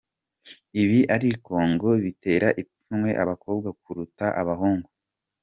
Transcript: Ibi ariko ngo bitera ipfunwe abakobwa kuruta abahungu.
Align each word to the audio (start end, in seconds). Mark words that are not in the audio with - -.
Ibi 0.81 0.99
ariko 1.15 1.53
ngo 1.71 1.89
bitera 2.03 2.47
ipfunwe 2.61 3.11
abakobwa 3.23 3.69
kuruta 3.81 4.25
abahungu. 4.41 4.89